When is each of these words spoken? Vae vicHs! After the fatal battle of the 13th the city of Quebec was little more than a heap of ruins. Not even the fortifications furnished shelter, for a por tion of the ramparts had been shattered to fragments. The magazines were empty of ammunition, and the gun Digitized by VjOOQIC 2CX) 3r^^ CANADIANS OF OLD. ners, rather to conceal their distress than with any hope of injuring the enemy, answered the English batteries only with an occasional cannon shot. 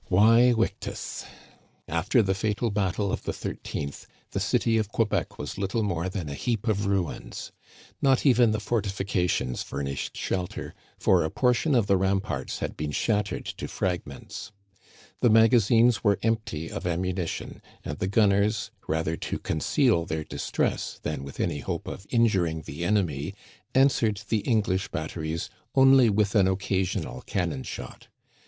Vae 0.09 0.51
vicHs! 0.55 1.25
After 1.87 2.23
the 2.23 2.33
fatal 2.33 2.71
battle 2.71 3.13
of 3.13 3.21
the 3.21 3.31
13th 3.31 4.07
the 4.31 4.39
city 4.39 4.79
of 4.79 4.89
Quebec 4.91 5.37
was 5.37 5.59
little 5.59 5.83
more 5.83 6.09
than 6.09 6.27
a 6.27 6.33
heap 6.33 6.67
of 6.67 6.87
ruins. 6.87 7.51
Not 8.01 8.25
even 8.25 8.49
the 8.49 8.59
fortifications 8.59 9.61
furnished 9.61 10.17
shelter, 10.17 10.73
for 10.97 11.23
a 11.23 11.29
por 11.29 11.53
tion 11.53 11.75
of 11.75 11.85
the 11.85 11.97
ramparts 11.97 12.57
had 12.57 12.75
been 12.75 12.89
shattered 12.89 13.45
to 13.45 13.67
fragments. 13.67 14.51
The 15.19 15.29
magazines 15.29 16.03
were 16.03 16.17
empty 16.23 16.71
of 16.71 16.87
ammunition, 16.87 17.61
and 17.85 17.99
the 17.99 18.07
gun 18.07 18.29
Digitized 18.31 18.31
by 18.33 18.39
VjOOQIC 18.41 18.41
2CX) 18.41 18.41
3r^^ 18.41 18.41
CANADIANS 18.41 18.57
OF 18.57 18.57
OLD. 18.57 18.87
ners, 18.87 18.87
rather 18.95 19.17
to 19.17 19.37
conceal 19.39 20.05
their 20.07 20.23
distress 20.23 20.99
than 21.03 21.23
with 21.23 21.39
any 21.39 21.59
hope 21.59 21.87
of 21.87 22.07
injuring 22.09 22.63
the 22.63 22.83
enemy, 22.83 23.35
answered 23.75 24.21
the 24.29 24.39
English 24.39 24.87
batteries 24.87 25.51
only 25.75 26.09
with 26.09 26.33
an 26.33 26.47
occasional 26.47 27.21
cannon 27.27 27.61
shot. 27.61 28.07